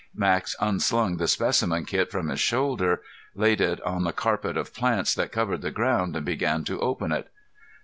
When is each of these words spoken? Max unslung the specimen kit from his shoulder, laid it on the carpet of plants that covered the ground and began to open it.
Max 0.15 0.55
unslung 0.59 1.17
the 1.17 1.27
specimen 1.27 1.85
kit 1.85 2.09
from 2.09 2.29
his 2.29 2.39
shoulder, 2.39 3.03
laid 3.35 3.61
it 3.61 3.79
on 3.83 4.03
the 4.03 4.11
carpet 4.11 4.57
of 4.57 4.73
plants 4.73 5.13
that 5.13 5.31
covered 5.31 5.61
the 5.61 5.69
ground 5.69 6.15
and 6.15 6.25
began 6.25 6.63
to 6.63 6.79
open 6.79 7.11
it. 7.11 7.29